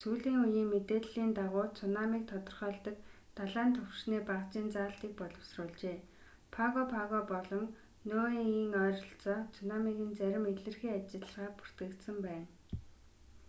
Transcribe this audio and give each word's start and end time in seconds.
сүүлийн 0.05 0.37
үеийн 0.43 0.71
мэдээллийн 0.73 1.31
дагуу 1.39 1.67
цунамиг 1.79 2.23
тодорхойлдог 2.31 2.95
далайн 3.37 3.71
түвшний 3.77 4.21
багажийн 4.29 4.69
заалтыг 4.75 5.11
боловсруулжээ 5.19 5.97
паго 6.55 6.81
паго 6.95 7.19
болон 7.33 7.63
ниуегийн 8.09 8.73
ойролцоо 8.85 9.39
цунамигийн 9.55 10.11
зарим 10.19 10.43
илэрхий 10.53 10.91
ажиллагаа 10.97 11.49
бүртгэгдсэн 11.57 12.15
байна 12.27 12.47